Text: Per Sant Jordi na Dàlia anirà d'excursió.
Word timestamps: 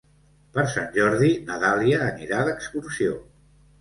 Per 0.55 0.63
Sant 0.75 0.87
Jordi 0.95 1.29
na 1.49 1.59
Dàlia 1.65 2.01
anirà 2.07 2.41
d'excursió. 2.49 3.19